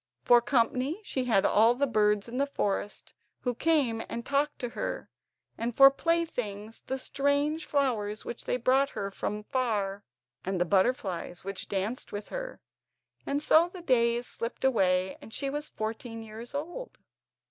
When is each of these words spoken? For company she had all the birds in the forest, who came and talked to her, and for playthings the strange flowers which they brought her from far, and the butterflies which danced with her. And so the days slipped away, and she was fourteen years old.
For 0.23 0.41
company 0.41 0.99
she 1.03 1.25
had 1.25 1.45
all 1.45 1.75
the 1.75 1.85
birds 1.85 2.27
in 2.27 2.39
the 2.39 2.47
forest, 2.47 3.13
who 3.41 3.53
came 3.53 4.01
and 4.09 4.25
talked 4.25 4.57
to 4.57 4.69
her, 4.69 5.11
and 5.59 5.75
for 5.75 5.91
playthings 5.91 6.81
the 6.87 6.97
strange 6.97 7.67
flowers 7.67 8.25
which 8.25 8.45
they 8.45 8.57
brought 8.57 8.89
her 8.89 9.11
from 9.11 9.43
far, 9.43 10.03
and 10.43 10.59
the 10.59 10.65
butterflies 10.65 11.43
which 11.43 11.67
danced 11.69 12.11
with 12.11 12.29
her. 12.29 12.61
And 13.27 13.43
so 13.43 13.69
the 13.69 13.83
days 13.83 14.25
slipped 14.25 14.65
away, 14.65 15.17
and 15.21 15.31
she 15.31 15.51
was 15.51 15.69
fourteen 15.69 16.23
years 16.23 16.55
old. 16.55 16.97